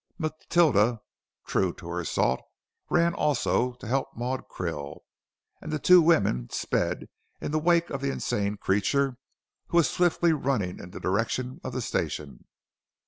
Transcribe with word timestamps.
Matilda, 0.17 0.99
true 1.45 1.73
to 1.75 1.87
her 1.89 2.03
salt, 2.05 2.41
ran 2.89 3.13
also, 3.13 3.73
to 3.73 3.85
help 3.85 4.07
Maud 4.17 4.47
Krill, 4.49 5.01
and 5.61 5.71
the 5.71 5.77
two 5.77 6.01
women 6.01 6.49
sped 6.49 7.05
in 7.39 7.51
the 7.51 7.59
wake 7.59 7.91
of 7.91 8.01
the 8.01 8.09
insane 8.09 8.57
creature 8.57 9.17
who 9.67 9.77
was 9.77 9.87
swiftly 9.87 10.33
running 10.33 10.79
in 10.79 10.89
the 10.89 10.99
direction 10.99 11.61
of 11.63 11.73
the 11.73 11.81
station. 11.83 12.45